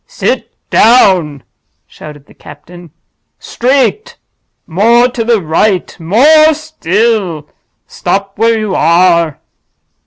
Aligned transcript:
"Sit 0.07 0.51
down!" 0.71 1.43
shouted 1.85 2.25
the 2.25 2.33
captain. 2.33 2.89
"Straight! 3.37 4.17
more 4.65 5.07
to 5.07 5.23
the 5.23 5.39
right—more 5.43 6.55
still. 6.55 7.47
Stop 7.85 8.35
where 8.35 8.57
you 8.57 8.73
are!" 8.73 9.37